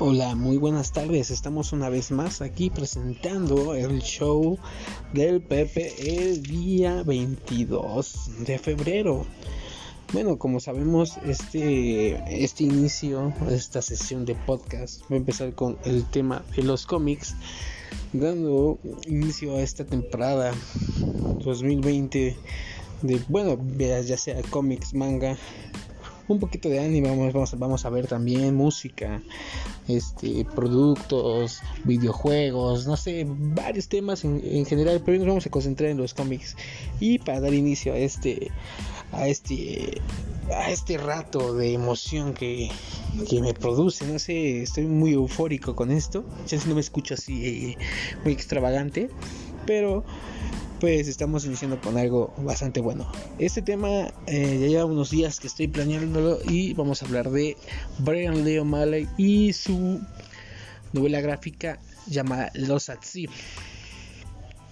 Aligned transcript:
Hola, 0.00 0.36
muy 0.36 0.58
buenas 0.58 0.92
tardes. 0.92 1.32
Estamos 1.32 1.72
una 1.72 1.88
vez 1.88 2.12
más 2.12 2.40
aquí 2.40 2.70
presentando 2.70 3.74
el 3.74 4.00
show 4.00 4.56
del 5.12 5.42
Pepe 5.42 5.92
el 5.98 6.40
día 6.40 7.02
22 7.02 8.30
de 8.46 8.60
febrero. 8.60 9.26
Bueno, 10.12 10.38
como 10.38 10.60
sabemos, 10.60 11.16
este, 11.26 12.44
este 12.44 12.62
inicio, 12.62 13.32
esta 13.50 13.82
sesión 13.82 14.24
de 14.24 14.36
podcast 14.36 15.02
va 15.10 15.14
a 15.14 15.16
empezar 15.16 15.52
con 15.56 15.76
el 15.84 16.04
tema 16.04 16.44
de 16.54 16.62
los 16.62 16.86
cómics, 16.86 17.34
dando 18.12 18.78
inicio 19.08 19.56
a 19.56 19.62
esta 19.62 19.84
temporada 19.84 20.54
2020 21.44 22.36
de, 23.02 23.20
bueno, 23.28 23.58
ya 23.76 24.16
sea 24.16 24.40
cómics, 24.42 24.94
manga, 24.94 25.36
un 26.28 26.38
poquito 26.38 26.68
de 26.68 26.78
anime, 26.78 27.08
vamos, 27.08 27.58
vamos, 27.58 27.84
a 27.84 27.90
ver 27.90 28.06
también 28.06 28.54
música, 28.54 29.22
este, 29.88 30.44
productos, 30.44 31.60
videojuegos, 31.84 32.86
no 32.86 32.96
sé, 32.96 33.26
varios 33.26 33.88
temas 33.88 34.24
en, 34.24 34.66
general, 34.66 35.00
pero 35.00 35.12
hoy 35.12 35.18
nos 35.18 35.28
vamos 35.28 35.46
a 35.46 35.50
concentrar 35.50 35.90
en 35.90 35.96
los 35.96 36.14
cómics. 36.14 36.56
Y 37.00 37.18
para 37.18 37.40
dar 37.40 37.54
inicio 37.54 37.94
a 37.94 37.98
este, 37.98 38.50
a 39.12 39.26
este, 39.28 40.00
a 40.54 40.70
este 40.70 40.98
rato 40.98 41.54
de 41.54 41.72
emoción 41.72 42.34
que, 42.34 42.70
que 43.28 43.40
me 43.40 43.54
produce, 43.54 44.06
no 44.06 44.18
sé, 44.18 44.62
estoy 44.62 44.84
muy 44.84 45.12
eufórico 45.12 45.74
con 45.74 45.90
esto, 45.90 46.24
ya 46.46 46.60
si 46.60 46.68
no 46.68 46.74
me 46.74 46.80
escucho 46.80 47.14
así 47.14 47.46
eh, 47.46 47.78
muy 48.24 48.34
extravagante, 48.34 49.08
pero 49.66 50.04
pues 50.80 51.08
estamos 51.08 51.44
iniciando 51.44 51.80
con 51.80 51.96
algo 51.96 52.32
bastante 52.38 52.80
bueno. 52.80 53.10
Este 53.38 53.62
tema 53.62 54.12
eh, 54.26 54.58
ya 54.60 54.66
lleva 54.68 54.84
unos 54.84 55.10
días 55.10 55.40
que 55.40 55.48
estoy 55.48 55.66
planeándolo 55.66 56.38
y 56.48 56.72
vamos 56.74 57.02
a 57.02 57.06
hablar 57.06 57.30
de 57.30 57.56
Brian 57.98 58.44
Lee 58.44 58.58
O'Malley 58.58 59.08
y 59.16 59.52
su 59.52 60.00
novela 60.92 61.20
gráfica 61.20 61.80
llamada 62.06 62.52
Los 62.54 62.90
Atsi. 62.90 63.28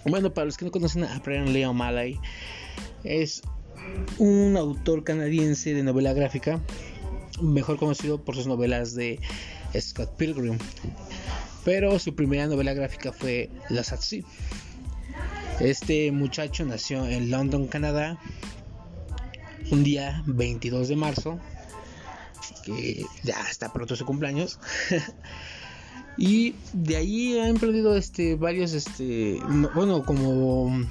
Bueno, 0.05 0.33
para 0.33 0.45
los 0.45 0.55
que 0.55 0.65
no 0.65 0.71
conocen 0.71 1.03
a 1.03 1.19
Brian 1.19 1.51
Lee 1.51 1.65
O'Malley, 1.65 2.17
es 3.03 3.41
un 4.17 4.55
autor 4.55 5.03
canadiense 5.03 5.73
de 5.73 5.83
novela 5.83 6.13
gráfica, 6.13 6.61
mejor 7.41 7.77
conocido 7.77 8.23
por 8.23 8.35
sus 8.35 8.47
novelas 8.47 8.95
de 8.95 9.19
Scott 9.77 10.15
Pilgrim. 10.15 10.57
Pero 11.65 11.99
su 11.99 12.15
primera 12.15 12.47
novela 12.47 12.73
gráfica 12.73 13.11
fue 13.11 13.49
Los 13.69 13.91
Atsi 13.91 14.23
este 15.59 16.11
muchacho 16.11 16.65
nació 16.65 17.05
en 17.07 17.31
London, 17.31 17.67
Canadá, 17.67 18.19
un 19.71 19.83
día 19.83 20.23
22 20.27 20.87
de 20.87 20.95
marzo, 20.95 21.39
que 22.63 23.05
ya 23.23 23.41
está 23.49 23.73
pronto 23.73 23.95
su 23.95 24.05
cumpleaños. 24.05 24.59
y 26.17 26.55
de 26.73 26.95
ahí 26.95 27.37
ha 27.37 27.47
emprendido 27.47 27.95
este 27.95 28.35
varios 28.35 28.73
este 28.73 29.39
bueno 29.75 30.03
como 30.03 30.83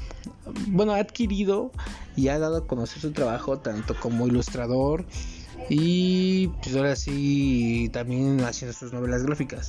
bueno 0.69 0.93
ha 0.93 0.99
adquirido 0.99 1.73
y 2.15 2.29
ha 2.29 2.39
dado 2.39 2.59
a 2.59 2.67
conocer 2.69 3.01
su 3.03 3.11
trabajo 3.11 3.59
tanto 3.59 3.97
como 3.99 4.29
ilustrador 4.29 5.05
y 5.69 6.47
pues 6.63 6.77
ahora 6.77 6.95
sí 6.95 7.91
también 7.93 8.41
haciendo 8.45 8.73
sus 8.73 8.93
novelas 8.93 9.25
gráficas 9.25 9.67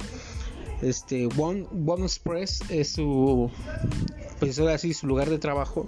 este 0.84 1.28
One, 1.38 1.66
One 1.88 2.04
Express 2.04 2.61
es 2.70 2.89
su 2.92 3.50
pues 4.40 4.60
ahora 4.60 4.78
sí 4.78 4.94
su 4.94 5.08
lugar 5.08 5.30
de 5.30 5.40
trabajo 5.40 5.88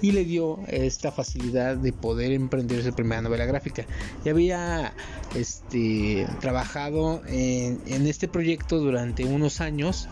y 0.00 0.12
le 0.12 0.24
dio 0.24 0.60
esta 0.68 1.12
facilidad 1.12 1.76
de 1.76 1.92
poder 1.92 2.32
emprender 2.32 2.82
su 2.82 2.92
primera 2.92 3.22
novela 3.22 3.44
gráfica 3.44 3.86
ya 4.24 4.32
había 4.32 4.94
este 5.34 6.26
trabajado 6.40 7.22
en, 7.26 8.06
este 8.06 8.28
proyecto 8.28 8.78
durante 8.78 9.24
unos 9.24 9.60
años 9.60 10.08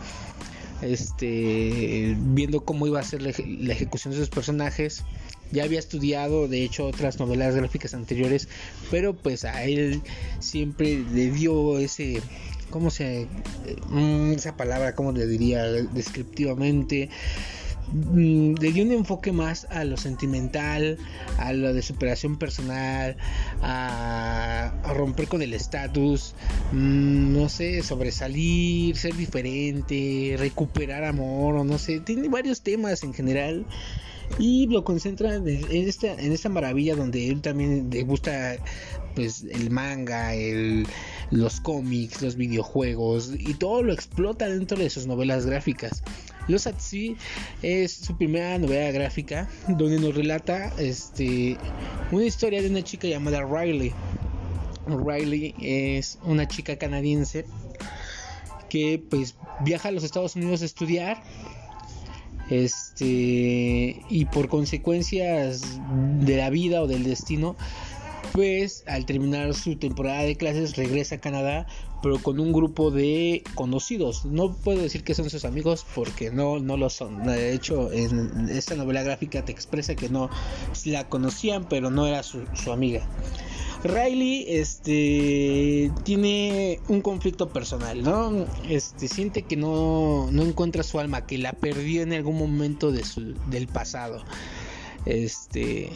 este 0.80 2.16
viendo 2.18 2.64
cómo 2.64 2.86
iba 2.86 3.00
a 3.00 3.04
ser 3.04 3.22
la, 3.22 3.30
ejecución 3.30 4.12
de 4.12 4.18
sus 4.18 4.30
personajes 4.30 5.04
ya 5.50 5.64
había 5.64 5.78
estudiado 5.78 6.48
de 6.48 6.64
hecho 6.64 6.86
otras 6.86 7.18
novelas 7.18 7.54
gráficas 7.54 7.94
anteriores 7.94 8.48
pero 8.90 9.14
pues 9.14 9.44
a 9.44 9.64
él 9.64 10.02
siempre 10.40 11.04
le 11.12 11.30
dio 11.30 11.78
ese 11.78 12.20
¿cómo 12.72 12.90
se... 12.90 13.28
Mm, 13.90 14.32
esa 14.32 14.56
palabra, 14.56 14.96
¿cómo 14.96 15.12
le 15.12 15.26
diría 15.28 15.64
descriptivamente? 15.64 17.10
Mm, 17.92 18.54
le 18.54 18.72
dio 18.72 18.84
un 18.84 18.92
enfoque 18.92 19.32
más 19.32 19.66
a 19.70 19.84
lo 19.84 19.96
sentimental, 19.96 20.98
a 21.38 21.52
lo 21.52 21.74
de 21.74 21.82
superación 21.82 22.38
personal, 22.38 23.16
a, 23.60 24.72
romper 24.94 25.28
con 25.28 25.42
el 25.42 25.52
estatus, 25.52 26.34
mm, 26.72 27.32
no 27.34 27.48
sé, 27.48 27.82
sobresalir, 27.82 28.96
ser 28.96 29.14
diferente, 29.16 30.36
recuperar 30.38 31.04
amor, 31.04 31.56
o 31.56 31.64
no 31.64 31.78
sé, 31.78 32.00
tiene 32.00 32.28
varios 32.28 32.62
temas 32.62 33.02
en 33.02 33.12
general 33.14 33.66
y 34.38 34.66
lo 34.68 34.84
concentra 34.84 35.34
en 35.34 35.68
esta, 35.70 36.14
en 36.14 36.32
esta 36.32 36.48
maravilla 36.48 36.96
donde 36.96 37.28
él 37.28 37.42
también 37.42 37.90
le 37.90 38.02
gusta 38.02 38.56
pues 39.14 39.44
el 39.50 39.70
manga, 39.70 40.34
el, 40.34 40.86
los 41.30 41.60
cómics, 41.60 42.22
los 42.22 42.36
videojuegos 42.36 43.32
y 43.38 43.54
todo 43.54 43.82
lo 43.82 43.92
explota 43.92 44.48
dentro 44.48 44.78
de 44.78 44.88
sus 44.88 45.06
novelas 45.06 45.44
gráficas. 45.44 46.02
Los 46.48 46.66
Atsi 46.66 47.16
es 47.62 47.92
su 47.92 48.16
primera 48.16 48.58
novela 48.58 48.90
gráfica 48.90 49.48
donde 49.68 49.98
nos 49.98 50.14
relata 50.14 50.72
este, 50.78 51.56
una 52.10 52.24
historia 52.24 52.60
de 52.62 52.68
una 52.68 52.82
chica 52.82 53.06
llamada 53.06 53.42
Riley. 53.44 53.92
Riley 54.86 55.54
es 55.60 56.18
una 56.24 56.48
chica 56.48 56.76
canadiense 56.76 57.46
que 58.68 59.02
pues 59.10 59.36
viaja 59.60 59.88
a 59.88 59.92
los 59.92 60.02
Estados 60.02 60.34
Unidos 60.34 60.62
a 60.62 60.64
estudiar 60.64 61.22
este 62.50 64.02
y 64.08 64.24
por 64.32 64.48
consecuencias 64.48 65.80
de 66.20 66.36
la 66.36 66.50
vida 66.50 66.82
o 66.82 66.86
del 66.86 67.04
destino 67.04 67.56
pues 68.32 68.84
al 68.86 69.04
terminar 69.06 69.54
su 69.54 69.76
temporada 69.76 70.22
de 70.22 70.36
clases 70.36 70.76
regresa 70.76 71.16
a 71.16 71.20
Canadá 71.20 71.66
pero 72.02 72.18
con 72.18 72.40
un 72.40 72.52
grupo 72.52 72.90
de 72.90 73.44
conocidos 73.54 74.24
no 74.24 74.54
puedo 74.54 74.82
decir 74.82 75.04
que 75.04 75.14
son 75.14 75.28
sus 75.30 75.44
amigos 75.44 75.86
porque 75.94 76.30
no 76.30 76.58
no 76.58 76.76
lo 76.76 76.90
son 76.90 77.24
de 77.24 77.52
hecho 77.52 77.92
en 77.92 78.48
esta 78.48 78.74
novela 78.74 79.02
gráfica 79.02 79.44
te 79.44 79.52
expresa 79.52 79.94
que 79.94 80.08
no 80.08 80.30
la 80.84 81.08
conocían 81.08 81.68
pero 81.68 81.90
no 81.90 82.06
era 82.06 82.22
su, 82.22 82.42
amiga 82.72 83.06
Riley 83.84 84.46
este 84.48 85.90
tiene 86.04 86.78
un 86.86 87.00
conflicto 87.00 87.48
personal, 87.48 88.00
¿no? 88.00 88.46
Este 88.68 89.08
siente 89.08 89.42
que 89.42 89.56
no, 89.56 90.28
no 90.30 90.42
encuentra 90.42 90.84
su 90.84 91.00
alma, 91.00 91.26
que 91.26 91.36
la 91.36 91.52
perdió 91.52 92.02
en 92.02 92.12
algún 92.12 92.38
momento 92.38 92.92
del 92.92 93.66
pasado. 93.66 94.22
Este 95.04 95.90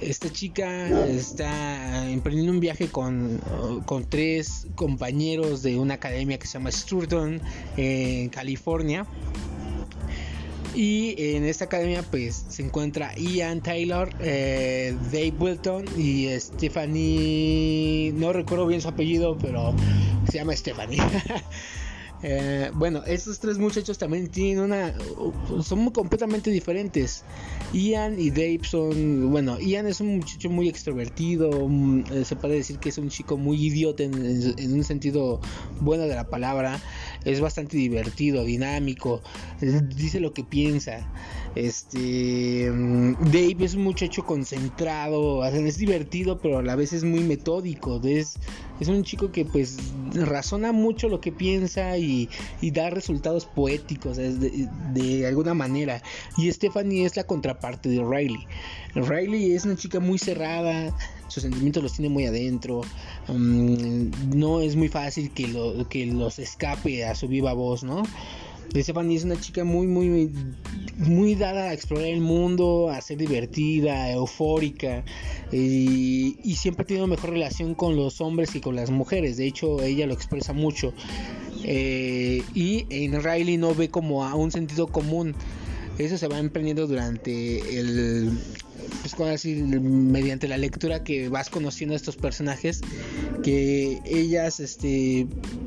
esta 0.00 0.30
chica 0.32 0.88
está 1.08 2.08
emprendiendo 2.08 2.52
un 2.52 2.60
viaje 2.60 2.88
con, 2.88 3.40
con 3.86 4.04
tres 4.04 4.68
compañeros 4.76 5.62
de 5.62 5.78
una 5.78 5.94
academia 5.94 6.38
que 6.38 6.46
se 6.46 6.54
llama 6.54 6.70
Sturton 6.70 7.40
en 7.76 8.28
California 8.28 9.06
y 10.74 11.14
en 11.34 11.44
esta 11.44 11.64
academia 11.64 12.02
pues 12.02 12.44
se 12.48 12.62
encuentra 12.62 13.12
Ian 13.16 13.60
Taylor, 13.60 14.10
eh, 14.20 14.96
Dave 15.06 15.34
Wilton 15.38 15.84
y 15.96 16.28
Stephanie, 16.38 18.12
no 18.14 18.32
recuerdo 18.32 18.66
bien 18.66 18.80
su 18.80 18.88
apellido, 18.88 19.36
pero 19.38 19.74
se 20.30 20.38
llama 20.38 20.54
Stephanie. 20.54 21.00
Eh, 22.22 22.70
bueno, 22.74 23.02
estos 23.06 23.38
tres 23.40 23.58
muchachos 23.58 23.96
también 23.96 24.28
tienen 24.28 24.60
una. 24.64 24.94
son 25.62 25.90
completamente 25.90 26.50
diferentes. 26.50 27.24
Ian 27.72 28.20
y 28.20 28.30
Dave 28.30 28.60
son. 28.62 29.30
Bueno, 29.30 29.58
Ian 29.58 29.86
es 29.86 30.00
un 30.00 30.18
muchacho 30.18 30.50
muy 30.50 30.68
extrovertido. 30.68 31.68
Mm, 31.68 32.04
eh, 32.12 32.24
se 32.24 32.36
puede 32.36 32.56
decir 32.56 32.78
que 32.78 32.90
es 32.90 32.98
un 32.98 33.08
chico 33.08 33.36
muy 33.36 33.64
idiota 33.64 34.02
en, 34.02 34.14
en 34.58 34.74
un 34.74 34.84
sentido 34.84 35.40
bueno 35.80 36.04
de 36.04 36.14
la 36.14 36.28
palabra 36.28 36.80
es 37.24 37.40
bastante 37.40 37.76
divertido, 37.76 38.44
dinámico, 38.44 39.22
dice 39.60 40.20
lo 40.20 40.32
que 40.32 40.44
piensa. 40.44 41.06
Este 41.56 42.70
mm, 42.70 43.14
Dave 43.24 43.56
es 43.60 43.74
un 43.74 43.82
muchacho 43.82 44.24
concentrado, 44.24 45.44
es 45.44 45.78
divertido, 45.78 46.38
pero 46.38 46.58
a 46.58 46.62
la 46.62 46.76
vez 46.76 46.92
es 46.92 47.02
muy 47.02 47.20
metódico. 47.20 48.00
Es, 48.04 48.36
es 48.78 48.88
un 48.88 49.02
chico 49.02 49.32
que 49.32 49.44
pues 49.44 49.78
razona 50.14 50.72
mucho 50.72 51.08
lo 51.08 51.20
que 51.20 51.32
piensa 51.32 51.98
y, 51.98 52.28
da 52.62 52.90
resultados 52.90 53.46
poéticos 53.46 54.16
de, 54.16 54.68
de, 54.92 55.26
alguna 55.26 55.54
manera. 55.54 56.02
Y 56.36 56.50
Stephanie 56.52 57.04
es 57.04 57.16
la 57.16 57.24
contraparte 57.24 57.88
de 57.88 58.02
Riley. 58.02 58.46
Riley 58.94 59.52
es 59.52 59.64
una 59.64 59.76
chica 59.76 59.98
muy 59.98 60.18
cerrada, 60.18 60.94
sus 61.30 61.42
sentimientos 61.42 61.82
los 61.82 61.92
tiene 61.92 62.08
muy 62.08 62.26
adentro. 62.26 62.82
Mm, 63.28 64.36
no 64.36 64.60
es 64.60 64.76
muy 64.76 64.88
fácil 64.88 65.30
que, 65.32 65.48
lo, 65.48 65.88
que 65.88 66.06
los 66.06 66.38
escape 66.38 67.04
a 67.04 67.14
su 67.14 67.28
viva 67.28 67.52
voz, 67.52 67.82
¿no? 67.82 68.02
Stephanie 68.74 69.16
es 69.16 69.24
una 69.24 69.40
chica 69.40 69.64
muy, 69.64 69.88
muy, 69.88 70.30
muy 70.96 71.34
dada 71.34 71.70
a 71.70 71.72
explorar 71.72 72.06
el 72.06 72.20
mundo, 72.20 72.88
a 72.88 73.00
ser 73.00 73.18
divertida, 73.18 74.12
eufórica 74.12 75.04
y, 75.50 76.38
y 76.44 76.54
siempre 76.54 76.84
ha 76.84 76.86
tenido 76.86 77.08
mejor 77.08 77.30
relación 77.30 77.74
con 77.74 77.96
los 77.96 78.20
hombres 78.20 78.50
que 78.52 78.60
con 78.60 78.76
las 78.76 78.90
mujeres. 78.90 79.36
De 79.36 79.46
hecho, 79.46 79.82
ella 79.82 80.06
lo 80.06 80.14
expresa 80.14 80.52
mucho. 80.52 80.94
Eh, 81.64 82.42
y 82.54 82.86
en 82.90 83.22
Riley 83.22 83.56
no 83.56 83.74
ve 83.74 83.88
como 83.88 84.24
a 84.24 84.34
un 84.34 84.50
sentido 84.50 84.86
común. 84.86 85.34
Eso 86.00 86.16
se 86.16 86.28
va 86.28 86.38
emprendiendo 86.38 86.86
durante 86.86 87.78
el 87.78 88.30
pues 89.02 89.14
así 89.30 89.54
mediante 89.54 90.48
la 90.48 90.56
lectura 90.56 91.04
que 91.04 91.28
vas 91.28 91.50
conociendo 91.50 91.94
a 91.94 91.96
estos 91.96 92.16
personajes 92.16 92.80
que 93.42 94.00
ellas 94.06 94.60
este 94.60 95.26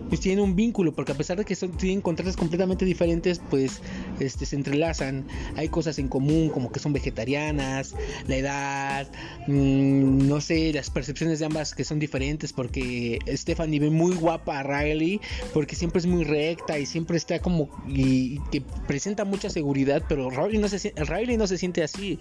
pues 0.09 0.21
tienen 0.21 0.43
un 0.43 0.55
vínculo 0.55 0.93
porque 0.93 1.11
a 1.11 1.15
pesar 1.15 1.37
de 1.37 1.45
que 1.45 1.55
son, 1.55 1.71
tienen 1.77 2.01
contrastes 2.01 2.35
completamente 2.35 2.83
diferentes 2.83 3.39
pues 3.49 3.81
este 4.25 4.45
se 4.45 4.55
entrelazan 4.55 5.25
hay 5.55 5.69
cosas 5.69 5.99
en 5.99 6.07
común 6.07 6.49
como 6.49 6.71
que 6.71 6.79
son 6.79 6.93
vegetarianas 6.93 7.95
la 8.27 8.35
edad 8.35 9.07
mm, 9.47 10.27
no 10.27 10.41
sé 10.41 10.73
las 10.73 10.89
percepciones 10.89 11.39
de 11.39 11.45
ambas 11.45 11.73
que 11.73 11.83
son 11.83 11.99
diferentes 11.99 12.53
porque 12.53 13.19
Stephanie 13.27 13.79
ve 13.79 13.89
muy 13.89 14.15
guapa 14.15 14.59
a 14.59 14.63
Riley 14.63 15.21
porque 15.53 15.75
siempre 15.75 15.99
es 15.99 16.05
muy 16.05 16.23
recta 16.23 16.79
y 16.79 16.85
siempre 16.85 17.17
está 17.17 17.39
como 17.39 17.69
y, 17.87 18.39
que 18.51 18.61
presenta 18.87 19.25
mucha 19.25 19.49
seguridad 19.49 20.03
pero 20.07 20.29
Riley 20.29 20.57
no 20.57 20.67
se 20.67 20.93
Riley 20.95 21.37
no 21.37 21.47
se 21.47 21.57
siente 21.57 21.83
así 21.83 22.19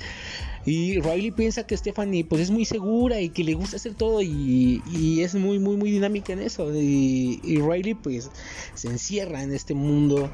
y 0.65 1.01
Riley 1.01 1.33
piensa 1.33 1.67
que 1.67 1.77
Stephanie 1.77 2.25
pues 2.25 2.43
es 2.43 2.51
muy 2.51 2.65
segura 2.65 3.21
y 3.21 3.31
que 3.31 3.43
le 3.43 3.55
gusta 3.55 3.77
hacer 3.77 3.95
todo 3.95 4.23
y, 4.23 4.81
es 5.21 5.35
muy 5.35 5.59
muy 5.59 5.77
muy 5.77 5.91
dinámica 5.91 6.33
en 6.33 6.41
eso. 6.41 6.73
Y, 6.75 7.41
Riley 7.43 7.95
pues 7.95 8.31
se 8.75 8.89
encierra 8.89 9.43
en 9.43 9.53
este 9.53 9.75
mundo 9.75 10.31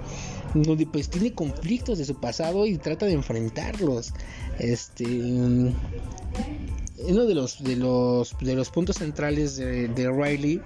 donde 0.55 0.87
pues 0.87 1.09
tiene 1.09 1.33
conflictos 1.59 1.99
de 1.99 2.05
su 2.05 2.15
pasado 2.15 2.67
y 2.67 2.79
trata 2.79 3.07
de 3.07 3.13
enfrentarlos. 3.13 4.13
Este 4.59 5.05
uno 5.05 5.75
de 7.27 7.35
los 7.35 7.63
de 7.63 7.77
los 7.77 8.37
de 8.41 8.55
los 8.55 8.71
puntos 8.71 8.97
centrales 8.97 9.57
de, 9.57 9.89
de 9.89 10.11
Riley 10.11 10.61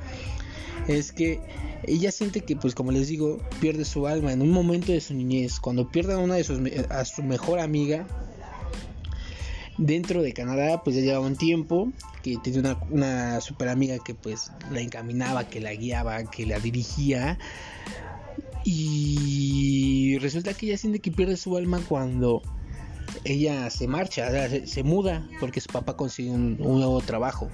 es 0.89 1.13
que 1.13 1.41
ella 1.85 2.13
siente 2.13 2.43
que 2.43 2.57
pues 2.57 2.75
como 2.75 2.93
les 2.93 3.09
digo 3.09 3.39
pierde 3.61 3.85
su 3.85 4.07
alma 4.07 4.33
en 4.33 4.43
un 4.43 4.51
momento 4.51 4.93
de 4.93 5.01
su 5.01 5.15
niñez 5.15 5.61
cuando 5.61 5.89
pierde 5.89 6.15
a 6.15 6.19
una 6.19 6.37
de 6.37 6.45
sus 6.45 6.61
a 6.91 7.05
su 7.05 7.23
mejor 7.23 7.61
amiga 7.61 8.07
Dentro 9.79 10.23
de 10.23 10.35
Canadá, 10.35 10.83
pues 10.85 10.97
ya 10.97 11.03
llevaba 11.03 11.27
un 11.27 11.37
tiempo, 11.37 11.91
que 12.23 12.37
tenía 12.37 12.61
una, 12.61 12.79
una 12.91 13.41
super 13.41 13.69
amiga 13.69 13.97
que 14.05 14.15
pues 14.15 14.53
la 14.71 14.81
encaminaba, 14.81 15.49
que 15.49 15.61
la 15.61 15.73
guiaba, 15.73 16.25
que 16.25 16.45
la 16.45 16.59
dirigía. 16.59 17.39
Y 18.65 20.19
resulta 20.19 20.55
que 20.55 20.67
ella 20.67 20.79
siente 20.79 21.01
que 21.01 21.11
pierde 21.11 21.37
su 21.37 21.57
alma 21.57 21.81
cuando 21.89 22.43
ella 23.25 23.71
se 23.71 23.89
marcha, 23.89 24.31
se, 24.67 24.83
muda, 24.83 25.29
porque 25.41 25.61
su 25.61 25.69
papá 25.69 25.97
consigue 25.97 26.31
un, 26.31 26.59
nuevo 26.59 27.01
trabajo. 27.01 27.49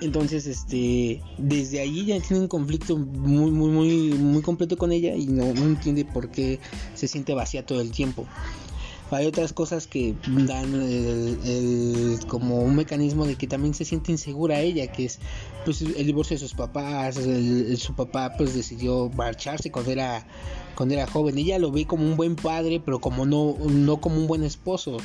Entonces, 0.00 0.46
este, 0.46 1.22
desde 1.38 1.80
ahí 1.80 2.06
ya 2.06 2.20
tiene 2.20 2.42
un 2.42 2.48
conflicto 2.48 2.98
muy, 2.98 3.52
muy, 3.52 3.70
muy, 3.70 4.12
muy 4.14 4.42
completo 4.42 4.76
con 4.76 4.90
ella 4.90 5.14
y 5.14 5.26
no 5.26 5.44
entiende 5.44 6.04
por 6.04 6.30
qué 6.30 6.58
se 6.94 7.06
siente 7.06 7.34
vacía 7.34 7.64
todo 7.64 7.80
el 7.80 7.92
tiempo 7.92 8.26
hay 9.16 9.26
otras 9.26 9.52
cosas 9.52 9.86
que 9.86 10.14
dan 10.26 10.74
el, 10.74 12.18
como 12.28 12.62
un 12.62 12.76
mecanismo 12.76 13.26
de 13.26 13.36
que 13.36 13.46
también 13.46 13.74
se 13.74 13.84
siente 13.84 14.12
insegura 14.12 14.60
ella, 14.60 14.90
que 14.90 15.06
es 15.06 15.18
pues 15.64 15.82
el 15.82 16.06
divorcio 16.06 16.34
de 16.34 16.40
sus 16.40 16.54
papás, 16.54 17.18
su 17.76 17.94
papá 17.94 18.32
pues 18.36 18.54
decidió 18.54 19.10
marcharse 19.14 19.70
cuando 19.70 19.92
era 19.92 20.26
cuando 20.74 20.94
era 20.94 21.06
joven, 21.06 21.36
ella 21.38 21.58
lo 21.58 21.70
ve 21.70 21.86
como 21.86 22.04
un 22.04 22.16
buen 22.16 22.36
padre, 22.36 22.80
pero 22.84 23.00
como 23.00 23.26
no 23.26 23.56
no 23.68 24.00
como 24.00 24.16
un 24.16 24.26
buen 24.26 24.42
esposo. 24.42 24.96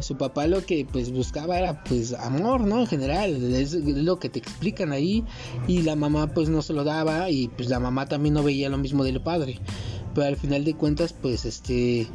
Su 0.00 0.16
papá 0.16 0.46
lo 0.46 0.64
que 0.64 0.86
pues 0.90 1.10
buscaba 1.10 1.58
era 1.58 1.82
pues 1.82 2.12
amor, 2.12 2.60
¿no? 2.60 2.80
En 2.80 2.86
general, 2.86 3.54
es 3.54 3.72
lo 3.72 4.18
que 4.18 4.28
te 4.28 4.38
explican 4.38 4.92
ahí 4.92 5.24
y 5.66 5.82
la 5.82 5.96
mamá 5.96 6.26
pues 6.28 6.48
no 6.48 6.60
se 6.60 6.72
lo 6.74 6.84
daba 6.84 7.30
y 7.30 7.48
pues 7.48 7.68
la 7.68 7.80
mamá 7.80 8.06
también 8.06 8.34
no 8.34 8.42
veía 8.42 8.68
lo 8.68 8.78
mismo 8.78 9.02
del 9.02 9.20
padre. 9.20 9.58
Pero 10.14 10.26
al 10.26 10.36
final 10.36 10.64
de 10.64 10.74
cuentas 10.74 11.12
pues 11.14 11.44
este 11.46 12.06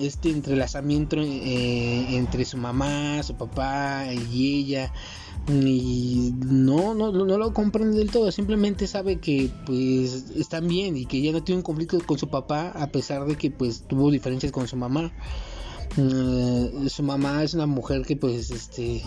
este 0.00 0.30
entrelazamiento 0.30 1.16
eh, 1.20 2.16
entre 2.16 2.44
su 2.44 2.56
mamá, 2.56 3.22
su 3.22 3.34
papá 3.34 4.06
y 4.12 4.60
ella 4.60 4.92
y 5.46 6.32
no, 6.38 6.94
no, 6.94 7.12
no 7.12 7.38
lo 7.38 7.52
comprende 7.52 7.98
del 7.98 8.10
todo, 8.10 8.32
simplemente 8.32 8.86
sabe 8.86 9.18
que 9.18 9.50
pues 9.66 10.30
están 10.34 10.66
bien 10.66 10.96
y 10.96 11.04
que 11.04 11.20
ya 11.20 11.32
no 11.32 11.42
tiene 11.42 11.58
un 11.58 11.62
conflicto 11.62 11.98
con 12.06 12.18
su 12.18 12.28
papá 12.28 12.70
a 12.70 12.86
pesar 12.86 13.26
de 13.26 13.36
que 13.36 13.50
pues 13.50 13.82
tuvo 13.86 14.10
diferencias 14.10 14.52
con 14.52 14.66
su 14.66 14.76
mamá. 14.76 15.12
Mm, 15.96 16.88
su 16.88 17.02
mamá 17.02 17.44
es 17.44 17.54
una 17.54 17.66
mujer 17.66 18.02
que 18.02 18.16
pues 18.16 18.50
este 18.50 19.02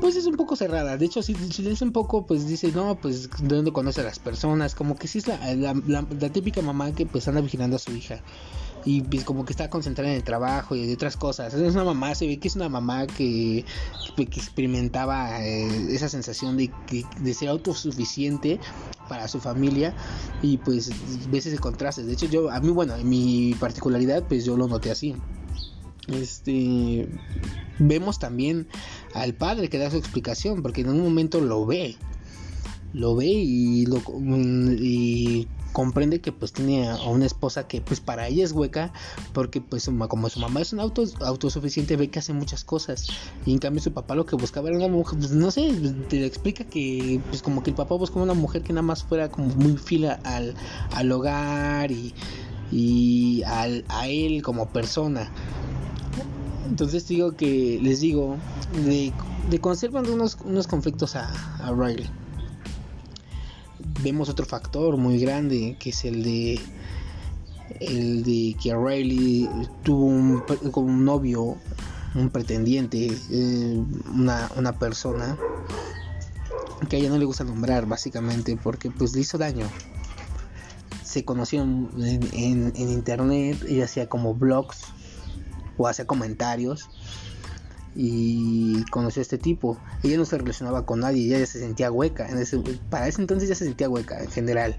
pues 0.00 0.14
es 0.14 0.26
un 0.26 0.36
poco 0.36 0.54
cerrada. 0.54 0.96
De 0.96 1.06
hecho, 1.06 1.22
si, 1.22 1.34
si 1.34 1.62
dice 1.62 1.84
un 1.84 1.92
poco, 1.92 2.26
pues 2.26 2.46
dice, 2.46 2.70
no, 2.72 2.96
pues 2.96 3.28
de 3.40 3.56
dónde 3.56 3.72
conoce 3.72 4.02
a 4.02 4.04
las 4.04 4.18
personas. 4.18 4.74
Como 4.74 4.96
que 4.96 5.08
sí 5.08 5.18
es 5.18 5.26
la, 5.26 5.38
la 5.56 6.28
típica 6.30 6.62
mamá 6.62 6.92
que 6.92 7.06
pues 7.06 7.26
anda 7.28 7.40
vigilando 7.40 7.76
a 7.76 7.78
su 7.78 7.92
hija 7.92 8.22
y 8.86 9.02
pues 9.02 9.24
como 9.24 9.44
que 9.44 9.52
está 9.52 9.68
concentrada 9.68 10.10
en 10.10 10.16
el 10.16 10.22
trabajo 10.22 10.76
y 10.76 10.86
de 10.86 10.94
otras 10.94 11.16
cosas. 11.16 11.52
Es 11.52 11.74
una 11.74 11.84
mamá, 11.84 12.14
se 12.14 12.26
ve 12.26 12.38
que 12.38 12.46
es 12.46 12.54
una 12.54 12.68
mamá 12.68 13.08
que, 13.08 13.64
que 14.14 14.22
experimentaba 14.22 15.44
eh, 15.44 15.92
esa 15.92 16.08
sensación 16.08 16.56
de, 16.56 16.70
de 17.20 17.34
ser 17.34 17.48
autosuficiente 17.48 18.60
para 19.08 19.26
su 19.26 19.40
familia 19.40 19.92
y 20.40 20.58
pues 20.58 20.92
ves 21.28 21.46
ese 21.46 21.58
contraste. 21.58 22.04
De 22.04 22.12
hecho 22.12 22.26
yo, 22.26 22.48
a 22.48 22.60
mí 22.60 22.70
bueno, 22.70 22.94
en 22.94 23.08
mi 23.08 23.56
particularidad 23.58 24.22
pues 24.22 24.44
yo 24.44 24.56
lo 24.56 24.68
noté 24.68 24.92
así. 24.92 25.16
Este 26.06 27.08
vemos 27.80 28.20
también 28.20 28.68
al 29.14 29.34
padre 29.34 29.68
que 29.68 29.78
da 29.78 29.90
su 29.90 29.96
explicación 29.96 30.62
porque 30.62 30.82
en 30.82 30.90
un 30.90 31.02
momento 31.02 31.40
lo 31.40 31.66
ve 31.66 31.96
lo 32.92 33.16
ve 33.16 33.26
y 33.26 33.84
lo 33.86 34.00
y 34.78 35.48
comprende 35.76 36.22
que 36.22 36.32
pues 36.32 36.54
tiene 36.54 36.88
a 36.88 37.02
una 37.02 37.26
esposa 37.26 37.68
que 37.68 37.82
pues 37.82 38.00
para 38.00 38.28
ella 38.28 38.42
es 38.42 38.52
hueca 38.52 38.94
porque 39.34 39.60
pues 39.60 39.90
como 40.08 40.30
su 40.30 40.40
mamá 40.40 40.62
es 40.62 40.72
un 40.72 40.80
auto 40.80 41.04
autosuficiente 41.20 41.96
ve 41.96 42.08
que 42.08 42.18
hace 42.18 42.32
muchas 42.32 42.64
cosas. 42.64 43.08
Y 43.44 43.52
en 43.52 43.58
cambio 43.58 43.82
su 43.82 43.92
papá 43.92 44.14
lo 44.14 44.24
que 44.24 44.36
buscaba 44.36 44.70
era 44.70 44.78
una 44.78 44.88
mujer 44.88 45.18
pues 45.18 45.32
no 45.32 45.50
sé 45.50 45.70
te 46.08 46.24
explica 46.24 46.64
que 46.64 47.20
pues 47.28 47.42
como 47.42 47.62
que 47.62 47.68
el 47.68 47.76
papá 47.76 47.94
buscaba 47.94 48.22
una 48.22 48.32
mujer 48.32 48.62
que 48.62 48.72
nada 48.72 48.86
más 48.86 49.04
fuera 49.04 49.30
como 49.30 49.48
muy 49.48 49.76
fila 49.76 50.18
al, 50.24 50.54
al 50.94 51.12
hogar 51.12 51.92
y, 51.92 52.14
y 52.72 53.42
al, 53.42 53.84
a 53.90 54.08
él 54.08 54.42
como 54.42 54.70
persona. 54.70 55.30
Entonces 56.70 57.06
digo 57.06 57.36
que 57.36 57.78
les 57.82 58.00
digo 58.00 58.38
de, 58.86 59.12
de 59.50 59.60
conservan 59.60 60.08
unos, 60.08 60.38
unos 60.42 60.66
conflictos 60.68 61.16
a, 61.16 61.28
a 61.58 61.70
Riley 61.74 62.08
vemos 64.02 64.28
otro 64.28 64.46
factor 64.46 64.96
muy 64.96 65.18
grande 65.18 65.76
que 65.78 65.90
es 65.90 66.04
el 66.04 66.22
de 66.22 66.60
el 67.80 68.22
de 68.22 68.56
que 68.62 68.74
Riley 68.74 69.48
tuvo 69.82 70.06
un, 70.06 70.42
un 70.74 71.04
novio, 71.04 71.56
un 72.14 72.30
pretendiente, 72.30 73.12
eh, 73.30 73.84
una, 74.14 74.50
una, 74.56 74.78
persona 74.78 75.36
que 76.88 76.96
a 76.96 76.98
ella 76.98 77.10
no 77.10 77.18
le 77.18 77.24
gusta 77.24 77.44
nombrar 77.44 77.86
básicamente 77.86 78.56
porque 78.56 78.90
pues 78.90 79.14
le 79.14 79.20
hizo 79.20 79.36
daño. 79.36 79.66
Se 81.02 81.24
conoció 81.24 81.62
en, 81.62 81.90
en, 82.32 82.72
en 82.76 82.90
internet, 82.90 83.64
ella 83.68 83.84
hacía 83.84 84.08
como 84.08 84.34
blogs 84.34 84.84
o 85.76 85.88
hacía 85.88 86.06
comentarios 86.06 86.88
y 87.96 88.84
conoció 88.90 89.20
a 89.20 89.22
este 89.22 89.38
tipo. 89.38 89.78
Ella 90.02 90.18
no 90.18 90.26
se 90.26 90.36
relacionaba 90.36 90.84
con 90.84 91.00
nadie, 91.00 91.24
ella 91.24 91.38
ya 91.38 91.46
se 91.46 91.60
sentía 91.60 91.90
hueca. 91.90 92.28
Para 92.90 93.08
ese 93.08 93.22
entonces 93.22 93.48
ya 93.48 93.54
se 93.54 93.64
sentía 93.64 93.88
hueca 93.88 94.22
en 94.22 94.30
general. 94.30 94.76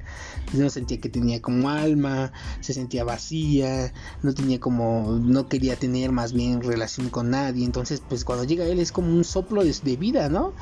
No 0.54 0.70
sentía 0.70 1.02
que 1.02 1.10
tenía 1.10 1.42
como 1.42 1.70
alma, 1.70 2.32
se 2.62 2.74
sentía 2.74 3.04
vacía, 3.04 3.92
no 4.22 4.34
tenía 4.34 4.60
como, 4.60 5.20
no 5.20 5.50
quería 5.50 5.76
tener 5.76 6.12
más 6.12 6.32
bien 6.32 6.62
relación 6.62 7.10
con 7.10 7.32
nadie. 7.32 7.66
Entonces, 7.66 8.04
pues 8.08 8.24
cuando 8.24 8.44
llega 8.44 8.66
él 8.66 8.80
es 8.80 8.92
como 8.92 9.12
un 9.12 9.24
soplo 9.24 9.64
de, 9.64 9.98
vida, 9.98 10.30
¿no? 10.30 10.54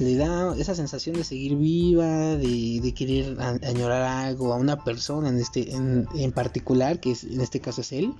Le 0.00 0.16
da 0.16 0.56
esa 0.56 0.74
sensación 0.74 1.14
de 1.14 1.22
seguir 1.22 1.56
viva, 1.56 2.36
de, 2.36 2.92
querer 2.96 3.40
añorar 3.40 4.02
algo 4.02 4.52
a 4.52 4.56
una 4.56 4.82
persona 4.82 5.28
en, 5.28 5.38
este, 5.38 5.74
en, 5.74 6.08
en 6.14 6.32
particular, 6.32 6.98
que 6.98 7.12
es, 7.12 7.22
en 7.22 7.40
este 7.40 7.60
caso 7.60 7.82
es 7.82 7.92
él. 7.92 8.14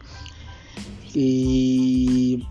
Y 1.12 2.46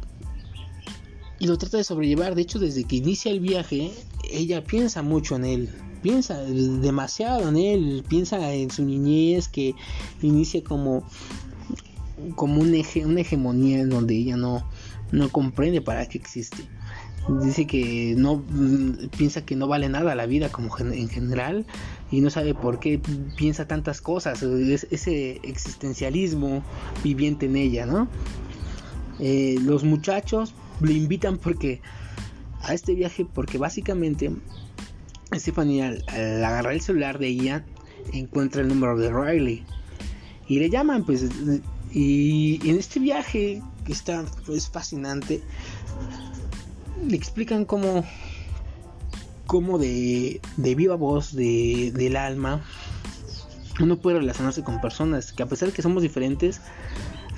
y 1.40 1.48
lo 1.48 1.58
trata 1.58 1.78
de 1.78 1.84
sobrellevar. 1.84 2.36
De 2.36 2.42
hecho, 2.42 2.60
desde 2.60 2.84
que 2.84 2.98
inicia 2.98 3.32
el 3.32 3.40
viaje, 3.40 3.92
ella 4.30 4.64
piensa 4.64 5.02
mucho 5.02 5.36
en 5.36 5.46
él, 5.46 5.70
piensa 6.02 6.38
demasiado 6.38 7.50
en 7.50 7.58
él, 7.58 8.04
piensa 8.08 8.54
en 8.54 8.70
su 8.70 8.84
niñez 8.84 9.48
que 9.48 9.76
inicia 10.22 10.64
como 10.64 11.04
como 12.36 12.62
un 12.62 12.74
eje, 12.74 13.06
una 13.06 13.22
hegemonía 13.22 13.80
en 13.80 13.90
donde 13.90 14.16
ella 14.16 14.36
no, 14.36 14.66
no 15.12 15.30
comprende 15.30 15.82
para 15.82 16.06
qué 16.08 16.18
existe. 16.18 16.58
dice 17.42 17.66
que 17.66 18.14
no 18.18 18.44
mm, 18.50 19.10
piensa 19.18 19.46
que 19.46 19.56
no 19.56 19.68
vale 19.68 19.90
nada 19.90 20.16
la 20.16 20.26
vida 20.26 20.50
como 20.52 20.76
en 20.78 21.10
general 21.10 21.66
y 22.12 22.22
no 22.22 22.30
sabe 22.30 22.54
por 22.54 22.80
qué 22.80 23.00
piensa 23.38 23.68
tantas 23.68 24.02
cosas, 24.02 24.44
ese 24.44 25.40
existencialismo 25.44 26.64
viviente 27.04 27.46
en 27.46 27.56
ella, 27.56 27.86
¿no? 27.86 28.08
Eh, 29.20 29.58
los 29.62 29.84
muchachos 29.84 30.54
le 30.82 30.94
invitan 30.94 31.38
porque 31.38 31.82
a 32.62 32.74
este 32.74 32.94
viaje 32.94 33.26
porque 33.26 33.58
básicamente 33.58 34.32
Stephanie 35.34 35.84
al, 35.84 36.04
agarrar 36.44 36.74
el 36.74 36.82
celular 36.82 37.20
de 37.20 37.36
Ian 37.36 37.66
encuentra 38.14 38.62
el 38.62 38.68
número 38.68 38.98
de 38.98 39.12
Riley 39.12 39.64
y 40.48 40.60
le 40.60 40.70
llaman 40.70 41.06
pues 41.06 41.30
y 41.92 42.60
en 42.70 42.78
este 42.78 43.00
viaje 43.00 43.62
que 43.86 43.92
está 43.92 44.26
es 44.50 44.70
fascinante 44.70 45.42
le 47.08 47.16
explican 47.16 47.66
cómo 47.66 48.04
cómo 49.46 49.80
de, 49.80 50.42
de 50.58 50.76
viva 50.76 50.96
voz 50.96 51.36
de, 51.36 51.92
del 51.96 52.16
alma 52.16 52.64
uno 53.80 53.98
puede 53.98 54.20
relacionarse 54.20 54.64
con 54.64 54.82
personas 54.82 55.32
que 55.34 55.44
a 55.44 55.46
pesar 55.46 55.70
de 55.70 55.74
que 55.74 55.82
somos 55.82 56.04
diferentes 56.04 56.62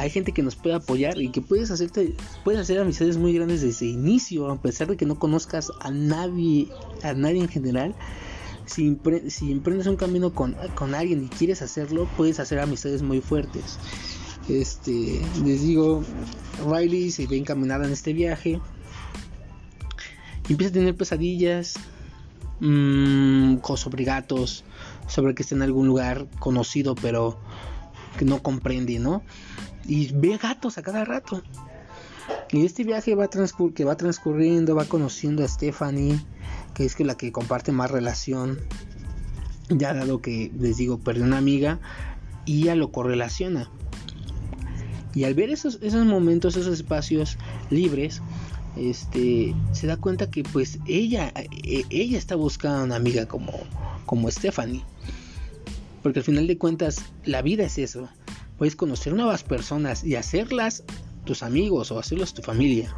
hay 0.02 0.10
gente 0.10 0.32
que 0.32 0.42
nos 0.42 0.56
puede 0.56 0.76
apoyar 0.76 1.22
y 1.22 1.30
que 1.30 1.42
puedes 1.42 1.70
hacerte 1.70 2.16
puedes 2.44 2.60
hacer 2.60 2.80
amistades 2.80 3.18
muy 3.18 3.34
grandes 3.34 3.62
desde 3.62 3.86
el 3.86 3.92
inicio 3.92 4.50
a 4.50 4.60
pesar 4.60 4.88
de 4.88 4.98
que 4.98 5.06
no 5.06 5.20
conozcas 5.20 5.72
a 5.80 5.92
nadie 5.92 6.70
a 7.04 7.14
nadie 7.14 7.40
en 7.40 7.48
general. 7.48 7.94
Si, 8.66 8.88
emprendes 8.88 9.86
un 9.86 9.98
camino 9.98 10.34
con, 10.34 10.56
con 10.76 10.96
alguien 10.96 11.26
y 11.26 11.28
quieres 11.28 11.62
hacerlo 11.62 12.10
puedes 12.18 12.40
hacer 12.40 12.60
amistades 12.60 13.04
muy 13.04 13.22
fuertes. 13.22 13.78
Este 14.50 15.22
les 15.46 15.62
digo 15.62 16.04
Riley 16.68 17.12
se 17.12 17.28
ve 17.28 17.38
encaminada 17.38 17.86
en 17.86 17.94
este 17.94 18.14
viaje. 18.14 18.60
Empieza 20.50 20.72
a 20.72 20.74
tener 20.74 20.96
pesadillas 20.96 21.76
mmm, 22.60 23.58
sobre 23.76 24.04
gatos 24.04 24.64
sobre 25.08 25.36
que 25.36 25.44
está 25.44 25.54
en 25.54 25.62
algún 25.62 25.86
lugar 25.86 26.28
conocido 26.40 26.96
pero 26.96 27.38
que 28.18 28.26
no 28.26 28.42
comprende 28.42 28.98
no 28.98 29.22
y 29.86 30.12
ve 30.14 30.38
gatos 30.38 30.78
a 30.78 30.84
cada 30.84 31.06
rato. 31.06 31.42
Y 32.52 32.66
este 32.66 32.84
viaje 32.84 33.16
va 33.16 33.30
que 33.30 33.86
va 33.86 33.96
transcurriendo, 33.96 34.76
va 34.76 34.86
conociendo 34.86 35.44
a 35.44 35.48
Stephanie, 35.48 36.20
que 36.74 36.86
es 36.86 36.96
que 36.96 37.06
la 37.06 37.16
que 37.16 37.32
comparte 37.32 37.72
más 37.72 37.90
relación, 37.90 38.60
ya 39.70 39.94
dado 39.94 40.22
que 40.22 40.52
les 40.60 40.78
digo, 40.78 41.00
perdió 41.00 41.24
una 41.24 41.38
amiga, 41.38 41.80
y 42.46 42.64
ya 42.66 42.76
lo 42.76 42.92
correlaciona. 42.92 43.70
Y 45.14 45.24
al 45.26 45.34
ver 45.34 45.50
esos, 45.50 45.80
esos 45.82 46.06
momentos, 46.06 46.56
esos 46.56 46.74
espacios 46.74 47.38
libres, 47.70 48.22
este, 48.78 49.54
se 49.74 49.88
da 49.88 49.98
cuenta 49.98 50.30
que 50.30 50.44
pues 50.44 50.80
ella, 50.88 51.34
e, 51.36 51.86
ella 51.90 52.18
está 52.18 52.36
buscando 52.36 52.84
una 52.84 52.96
amiga 52.96 53.28
como, 53.28 53.52
como 54.06 54.30
Stephanie. 54.32 54.84
Porque 56.02 56.20
al 56.20 56.26
final 56.26 56.48
de 56.48 56.58
cuentas, 56.58 57.04
la 57.26 57.42
vida 57.42 57.64
es 57.64 57.78
eso 57.78 58.10
puedes 58.62 58.76
conocer 58.76 59.14
nuevas 59.16 59.44
personas 59.44 60.04
y 60.04 60.16
hacerlas 60.16 60.84
tus 61.26 61.42
amigos 61.42 61.92
o 61.92 61.98
hacerlos 61.98 62.36
tu 62.36 62.44
familia. 62.44 62.96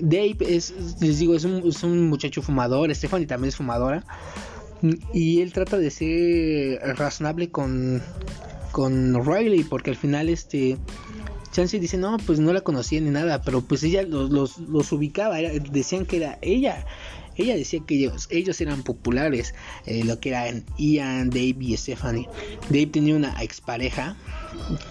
Dave 0.00 0.38
es, 0.40 0.74
les 1.00 1.20
digo, 1.20 1.36
es 1.36 1.44
un, 1.44 2.08
muchacho 2.08 2.42
fumador, 2.42 2.92
Stephanie 2.92 3.28
también 3.28 3.50
es 3.50 3.56
fumadora. 3.56 4.04
Y 5.14 5.42
él 5.42 5.52
trata 5.52 5.78
de 5.78 5.92
ser 5.92 6.80
razonable 6.98 7.52
con, 7.52 8.02
con 8.72 9.24
Riley, 9.24 9.62
porque 9.62 9.90
al 9.90 9.96
final 9.96 10.28
este 10.28 10.76
Chansey 11.52 11.78
dice, 11.78 11.96
no, 11.96 12.16
pues 12.16 12.40
no 12.40 12.52
la 12.52 12.62
conocía 12.62 13.00
ni 13.00 13.10
nada, 13.10 13.42
pero 13.42 13.60
pues 13.60 13.84
ella 13.84 14.02
los, 14.02 14.58
los 14.58 14.90
ubicaba, 14.90 15.36
decían 15.36 16.04
que 16.04 16.16
era 16.16 16.36
ella 16.42 16.84
ella 17.36 17.54
decía 17.56 17.80
que 17.86 17.96
ellos, 17.96 18.28
ellos 18.30 18.60
eran 18.60 18.82
populares, 18.82 19.54
eh, 19.86 20.04
lo 20.04 20.20
que 20.20 20.30
eran 20.30 20.64
Ian, 20.78 21.30
Dave 21.30 21.56
y 21.60 21.76
Stephanie. 21.76 22.28
Dave 22.68 22.86
tenía 22.86 23.14
una 23.16 23.42
expareja 23.42 24.16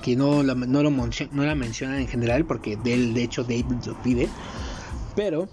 que 0.01 0.15
no, 0.15 0.43
la, 0.43 0.55
no, 0.55 0.83
lo 0.83 0.89
en 0.89 2.07
general 2.07 2.45
porque 2.45 2.77
de, 2.77 2.97
de 3.13 3.23
hecho 3.23 3.43
Dave 3.43 3.65
lo 3.85 4.01
pide, 4.03 4.29
pero 5.15 5.49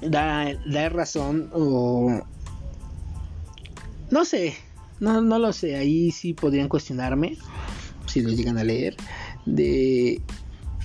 da, 0.00 0.52
da 0.66 0.88
razón 0.88 1.50
o 1.52 2.22
no 4.10 4.24
sé, 4.24 4.54
no, 5.00 5.20
no 5.20 5.38
lo 5.38 5.52
sé, 5.52 5.76
ahí 5.76 6.10
sí 6.10 6.32
podrían 6.32 6.68
cuestionarme 6.68 7.36
si 8.06 8.22
lo 8.22 8.30
llegan 8.30 8.58
a 8.58 8.64
leer 8.64 8.96
de, 9.44 10.20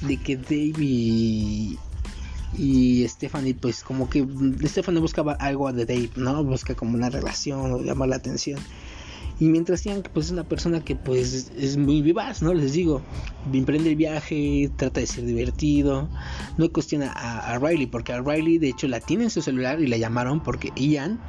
de 0.02 0.18
que 0.18 0.38
Dave 0.38 0.74
y, 0.80 1.78
y 2.58 3.08
Stephanie 3.08 3.54
pues 3.54 3.84
como 3.84 4.10
que 4.10 4.26
Stephanie 4.66 5.00
buscaba 5.00 5.34
algo 5.34 5.72
de 5.72 5.86
Dave, 5.86 6.10
¿no? 6.16 6.44
Busca 6.44 6.76
como 6.76 6.96
una 6.96 7.10
relación 7.10 7.74
o 7.74 7.82
llamar 7.82 8.10
la 8.10 8.18
atención. 8.18 8.60
Y 9.40 9.46
mientras 9.46 9.84
Ian 9.84 10.04
pues 10.14 10.28
es 10.28 10.32
una 10.32 10.44
persona 10.44 10.84
que 10.84 10.96
pues 10.96 11.52
es 11.58 11.78
muy 11.78 12.02
vivaz, 12.02 12.42
¿no? 12.42 12.54
Les 12.54 12.74
digo, 12.74 13.02
emprende 13.52 13.90
el 13.90 13.96
viaje, 13.96 14.70
trata 14.76 15.00
de 15.00 15.08
ser 15.08 15.26
divertido, 15.26 16.10
no 16.58 16.72
cuestiona 16.72 17.12
a, 17.12 17.58
Riley, 17.58 17.88
porque 17.88 18.14
a 18.14 18.22
Riley 18.22 18.60
de 18.60 18.70
hecho 18.70 18.88
la 18.88 19.00
tiene 19.00 19.24
en 19.26 19.30
su 19.30 19.42
celular 19.42 19.82
y 19.82 19.88
la 19.88 19.98
llamaron 19.98 20.44
porque 20.44 20.72
Ian 20.76 21.20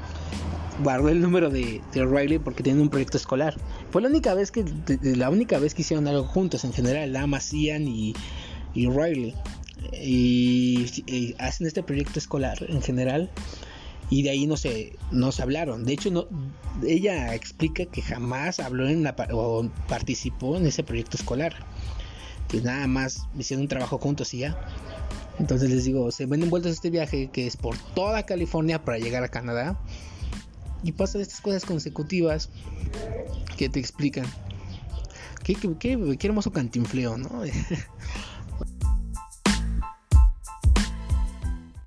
guardó 0.83 1.09
el 1.09 1.21
número 1.21 1.49
de, 1.49 1.81
Riley 1.95 2.39
porque 2.39 2.63
tiene 2.63 2.83
un 2.83 2.91
proyecto 2.91 3.17
escolar. 3.17 3.57
Fue 3.91 4.03
la 4.03 4.09
única 4.09 4.35
vez 4.35 4.51
que, 4.51 4.65
la 5.03 5.31
única 5.31 5.59
vez 5.59 5.73
que 5.73 5.83
hicieron 5.83 6.07
algo 6.07 6.25
juntos 6.25 6.65
en 6.65 6.73
general, 6.73 7.13
la 7.13 7.27
más 7.27 7.51
Ian 7.53 7.87
y 7.87 8.15
Riley 8.75 9.35
y, 9.93 11.35
hacen 11.39 11.67
este 11.67 11.83
proyecto 11.83 12.19
escolar 12.19 12.59
en 12.69 12.83
general 12.83 13.31
y 14.11 14.23
de 14.23 14.31
ahí 14.31 14.47
no 14.47 14.57
se, 14.57 14.97
no 15.11 15.33
se 15.33 15.43
hablaron. 15.43 15.85
De 15.85 15.95
hecho, 15.95 16.11
no, 16.11 16.27
ella 16.87 17.35
explica 17.35 17.87
que 17.87 18.03
jamás 18.03 18.61
habló 18.61 18.89
en 18.89 19.03
la, 19.03 19.17
o 19.33 19.69
participó 19.89 20.57
en 20.57 20.67
ese 20.67 20.83
proyecto 20.83 21.17
escolar. 21.17 21.55
Que 22.49 22.61
nada 22.61 22.87
más 22.87 23.27
hicieron 23.39 23.63
un 23.63 23.69
trabajo 23.69 23.99
juntos 23.99 24.35
y 24.35 24.41
ya. 24.41 24.59
Entonces 25.39 25.71
les 25.71 25.85
digo, 25.85 26.11
se 26.11 26.27
ven 26.27 26.43
envueltos 26.43 26.73
este 26.73 26.91
viaje 26.91 27.31
que 27.33 27.47
es 27.47 27.57
por 27.57 27.77
toda 27.95 28.27
California 28.27 28.85
para 28.85 28.99
llegar 28.99 29.25
a 29.25 29.29
Canadá. 29.29 29.81
Y 30.83 30.93
pasan 30.93 31.23
estas 31.23 31.41
cosas 31.41 31.65
consecutivas 31.65 32.51
que 33.57 33.69
te 33.71 33.81
explican. 33.81 34.27
Qué, 35.43 35.55
qué, 35.55 36.17
qué 36.19 36.27
hermoso 36.27 36.53
cantinfleo, 36.53 37.17
¿no? 37.17 37.31